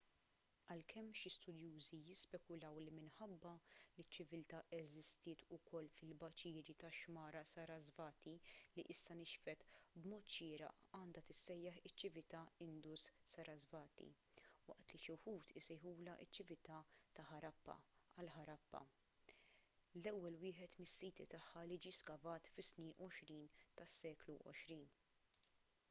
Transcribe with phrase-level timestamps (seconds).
[0.73, 8.33] għalkemm xi studjużi jispekulaw li minħabba li ċ-ċiviltà eżistiet ukoll fil-baċiri tax-xmara sarasvati
[8.79, 9.67] li issa nixfet
[9.99, 14.09] b'mod xieraq għandha tissejjaħ iċ-ċiviltà indus-sarasvati
[14.71, 16.81] waqt li xi wħud isejħulha ċ-ċiviltà
[17.19, 17.77] ta' ħarappa
[18.23, 24.87] għal ħarappa l-ewwel wieħed mis-siti tagħha li ġie skavat fis-snin 20 tas-seklu għoxrin